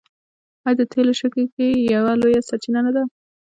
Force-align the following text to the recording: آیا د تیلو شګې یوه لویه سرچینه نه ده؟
آیا 0.65 0.77
د 0.79 0.81
تیلو 0.91 1.13
شګې 1.19 1.43
یوه 1.95 2.11
لویه 2.21 2.41
سرچینه 2.47 2.79
نه 2.85 2.91
ده؟ 2.95 3.03